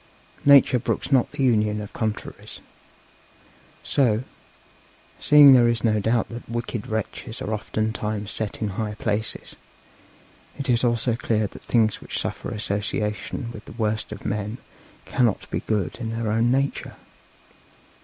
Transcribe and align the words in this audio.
Nature 0.45 0.79
brooks 0.79 1.11
not 1.11 1.31
the 1.31 1.43
union 1.43 1.79
of 1.79 1.93
contraries. 1.93 2.59
So, 3.83 4.23
seeing 5.19 5.53
there 5.53 5.67
is 5.69 5.83
no 5.83 5.99
doubt 5.99 6.29
that 6.29 6.49
wicked 6.49 6.87
wretches 6.87 7.39
are 7.39 7.53
oftentimes 7.53 8.31
set 8.31 8.63
in 8.63 8.69
high 8.69 8.95
places, 8.95 9.55
it 10.57 10.71
is 10.71 10.83
also 10.83 11.15
clear 11.15 11.45
that 11.45 11.61
things 11.61 12.01
which 12.01 12.17
suffer 12.19 12.49
association 12.49 13.51
with 13.51 13.65
the 13.65 13.73
worst 13.73 14.11
of 14.11 14.25
men 14.25 14.57
cannot 15.05 15.47
be 15.51 15.59
good 15.59 15.97
in 15.99 16.09
their 16.09 16.31
own 16.31 16.49
nature. 16.49 16.95